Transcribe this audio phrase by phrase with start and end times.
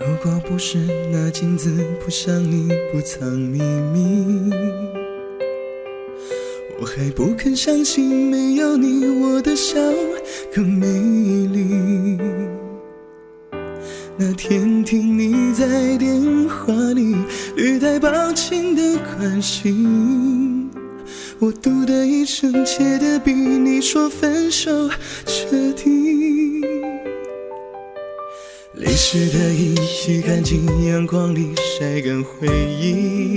[0.00, 0.78] 如果不是
[1.10, 1.70] 那镜子
[2.04, 4.52] 不像你不藏秘密，
[6.80, 9.76] 我还不肯相信没有你我的笑
[10.54, 10.86] 更美
[11.48, 12.16] 丽。
[14.16, 17.16] 那天听你在电话里
[17.56, 20.70] 略带抱歉的关心，
[21.40, 24.88] 我读的一生切的比你说分手
[25.26, 26.37] 彻底。
[28.74, 33.34] 泪湿的衣洗干净，阳光里晒干回忆。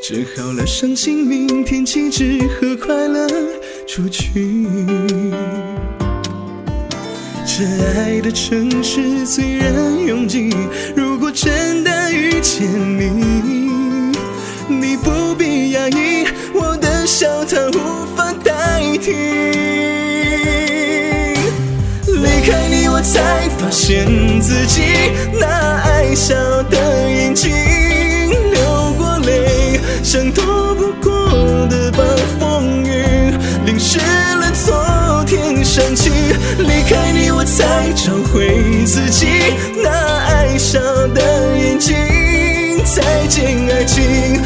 [0.00, 3.26] 折好了伤心，明天起只和快乐
[3.86, 4.66] 出去。
[7.44, 7.64] 这
[7.96, 10.50] 爱的城市虽然拥挤，
[10.94, 12.66] 如果真的遇见
[12.98, 13.72] 你，
[14.68, 19.12] 你不必压抑，我的笑它无法代替。
[22.38, 24.06] 离开你，我才发现
[24.40, 24.80] 自己
[25.40, 25.46] 那
[25.82, 26.36] 爱笑
[26.70, 27.50] 的眼睛，
[28.52, 32.04] 流过泪，像躲不过的暴
[32.38, 33.34] 风雨，
[33.66, 36.10] 淋湿了昨天想起。
[36.58, 39.26] 离开你，我才找回自己
[39.82, 40.78] 那爱笑
[41.08, 41.96] 的眼睛。
[42.84, 44.37] 再见，爱情，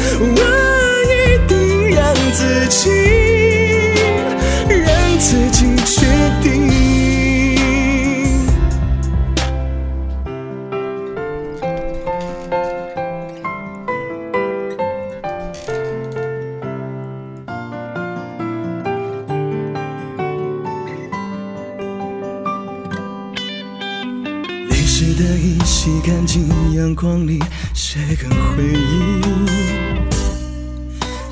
[25.15, 27.39] 的遗洗干净，阳光里
[27.73, 29.21] 晒干回忆。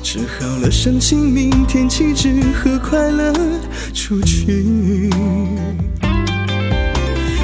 [0.02, 3.32] 治好了伤心，明天起只和快乐
[3.94, 5.10] 出去。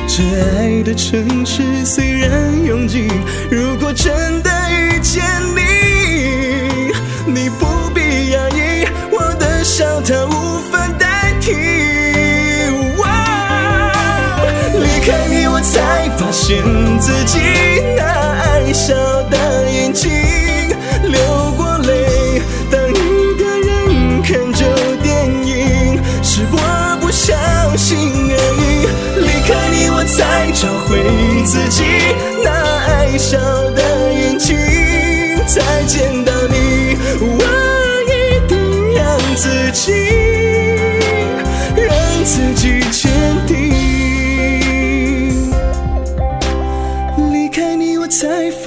[0.06, 0.22] 这
[0.56, 3.08] 爱的城市虽然拥挤，
[3.50, 5.24] 如果真的遇见
[5.56, 5.60] 你，
[7.32, 11.52] 你不必压抑，我的笑它无法代替。
[14.80, 16.58] 离开你，我才发现
[16.98, 17.38] 自己
[17.96, 18.92] 那爱笑
[19.30, 20.10] 的眼睛，
[21.04, 21.20] 流
[21.56, 22.42] 过泪。
[22.68, 24.66] 当一个人看着
[25.00, 27.32] 电影，是我不小
[27.76, 27.96] 心
[28.30, 28.88] 而已。
[29.20, 30.98] 离开你，我才找回
[31.44, 31.84] 自己
[32.42, 32.50] 那
[32.88, 33.38] 爱笑
[33.70, 34.56] 的眼睛。
[35.46, 37.44] 再见到你，我
[38.04, 40.07] 一定让自己，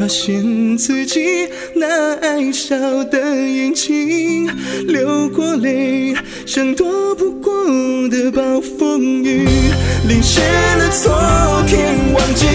[0.01, 4.50] 发现自己那爱笑的眼睛，
[4.88, 7.53] 流过泪，像躲不过
[8.09, 9.47] 的暴风雨，
[10.07, 10.41] 淋湿
[10.79, 11.85] 了昨天
[12.16, 12.47] 忘记。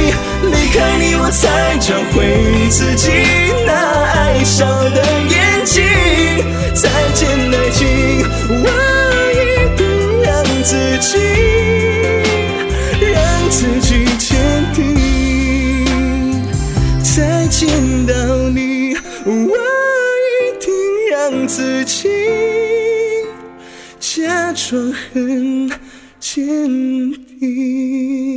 [0.42, 3.12] 离开你，我才找回自己
[3.64, 3.72] 那
[4.10, 5.84] 爱笑的眼睛。
[6.74, 7.86] 再见，爱情，
[8.50, 8.66] 我
[9.30, 9.86] 一定
[10.20, 11.16] 让自己，
[17.48, 17.68] 见
[18.06, 18.14] 到
[18.50, 19.56] 你，我
[20.26, 20.72] 一定
[21.10, 22.08] 让自己
[24.00, 25.70] 假装很
[26.18, 26.44] 坚
[27.38, 28.35] 定。